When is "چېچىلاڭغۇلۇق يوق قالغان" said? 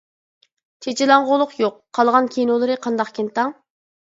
0.85-2.33